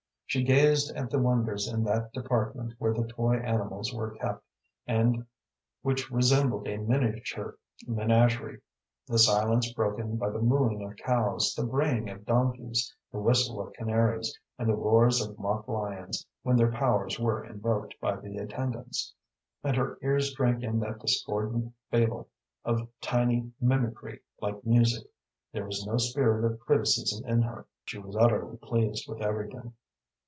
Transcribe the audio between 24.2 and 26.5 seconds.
like music. There was no spirit